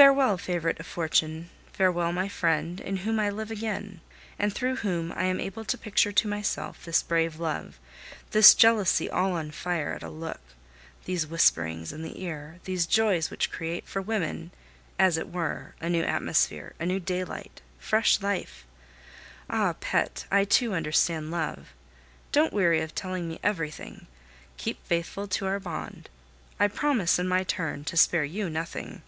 Farewell, 0.00 0.38
favorite 0.38 0.80
of 0.80 0.86
fortune! 0.86 1.50
Farewell, 1.74 2.10
my 2.10 2.26
friend, 2.26 2.80
in 2.80 2.98
whom 2.98 3.20
I 3.20 3.28
live 3.28 3.50
again, 3.50 4.00
and 4.38 4.50
through 4.50 4.76
whom 4.76 5.12
I 5.12 5.24
am 5.24 5.38
able 5.38 5.62
to 5.66 5.76
picture 5.76 6.10
to 6.12 6.26
myself 6.28 6.86
this 6.86 7.02
brave 7.02 7.38
love, 7.38 7.78
this 8.30 8.54
jealousy 8.54 9.10
all 9.10 9.32
on 9.32 9.50
fire 9.50 9.92
at 9.92 10.02
a 10.02 10.08
look, 10.08 10.40
these 11.04 11.26
whisperings 11.26 11.92
in 11.92 12.00
the 12.00 12.22
ear, 12.24 12.60
these 12.64 12.86
joys 12.86 13.28
which 13.30 13.52
create 13.52 13.86
for 13.86 14.00
women, 14.00 14.52
as 14.98 15.18
it 15.18 15.28
were, 15.30 15.74
a 15.82 15.90
new 15.90 16.02
atmosphere, 16.02 16.72
a 16.80 16.86
new 16.86 16.98
daylight, 17.00 17.60
fresh 17.78 18.22
life! 18.22 18.64
Ah! 19.50 19.74
pet, 19.80 20.24
I 20.32 20.46
too 20.46 20.72
understand 20.72 21.30
love. 21.30 21.74
Don't 22.32 22.54
weary 22.54 22.80
of 22.80 22.94
telling 22.94 23.28
me 23.28 23.38
everything. 23.42 24.06
Keep 24.56 24.82
faithful 24.86 25.28
to 25.28 25.44
our 25.44 25.60
bond. 25.60 26.08
I 26.58 26.68
promise, 26.68 27.18
in 27.18 27.28
my 27.28 27.44
turn, 27.44 27.84
to 27.84 27.98
spare 27.98 28.24
you 28.24 28.48
nothing. 28.48 29.02